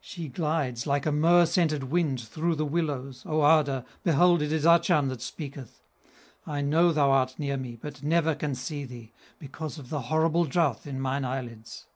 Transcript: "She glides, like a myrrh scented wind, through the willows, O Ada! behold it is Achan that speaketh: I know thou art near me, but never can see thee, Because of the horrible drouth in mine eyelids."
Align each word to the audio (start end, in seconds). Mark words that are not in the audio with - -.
"She 0.00 0.28
glides, 0.28 0.86
like 0.86 1.06
a 1.06 1.10
myrrh 1.10 1.44
scented 1.44 1.82
wind, 1.82 2.20
through 2.20 2.54
the 2.54 2.64
willows, 2.64 3.24
O 3.26 3.44
Ada! 3.44 3.84
behold 4.04 4.40
it 4.40 4.52
is 4.52 4.64
Achan 4.64 5.08
that 5.08 5.20
speaketh: 5.20 5.82
I 6.46 6.60
know 6.60 6.92
thou 6.92 7.10
art 7.10 7.36
near 7.36 7.56
me, 7.56 7.74
but 7.74 8.00
never 8.00 8.36
can 8.36 8.54
see 8.54 8.84
thee, 8.84 9.12
Because 9.40 9.80
of 9.80 9.90
the 9.90 10.02
horrible 10.02 10.44
drouth 10.44 10.86
in 10.86 11.00
mine 11.00 11.24
eyelids." 11.24 11.86